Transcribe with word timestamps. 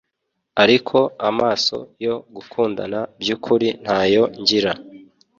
ariko 0.63 0.97
amaso 1.29 1.75
yo 2.05 2.15
gukundana 2.35 2.99
byukuri 3.21 3.67
ntayo 3.83 4.23
ngira 4.39 4.73